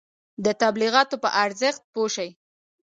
د 0.45 0.47
تبلیغاتو 0.61 1.15
په 1.23 1.29
ارزښت 1.43 1.81
پوه 1.93 2.09
شئ. 2.15 2.29